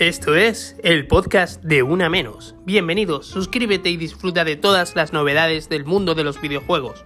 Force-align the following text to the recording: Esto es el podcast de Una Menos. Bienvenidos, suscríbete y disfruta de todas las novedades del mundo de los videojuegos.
Esto 0.00 0.34
es 0.34 0.76
el 0.82 1.06
podcast 1.06 1.62
de 1.62 1.82
Una 1.82 2.08
Menos. 2.08 2.54
Bienvenidos, 2.64 3.26
suscríbete 3.26 3.90
y 3.90 3.98
disfruta 3.98 4.44
de 4.44 4.56
todas 4.56 4.96
las 4.96 5.12
novedades 5.12 5.68
del 5.68 5.84
mundo 5.84 6.14
de 6.14 6.24
los 6.24 6.40
videojuegos. 6.40 7.04